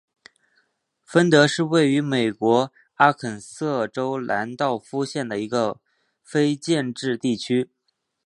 [1.03, 5.79] 芬德是位于美国阿肯色州兰道夫县的一个
[6.23, 7.69] 非建制地区。